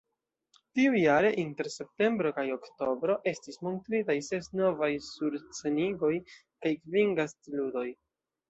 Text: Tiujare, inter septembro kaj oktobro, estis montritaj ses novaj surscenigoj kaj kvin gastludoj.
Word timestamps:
Tiujare, 0.77 1.29
inter 1.41 1.69
septembro 1.73 2.31
kaj 2.37 2.45
oktobro, 2.55 3.19
estis 3.33 3.61
montritaj 3.67 4.17
ses 4.31 4.49
novaj 4.63 4.91
surscenigoj 5.11 6.13
kaj 6.33 6.77
kvin 6.83 7.17
gastludoj. 7.21 7.89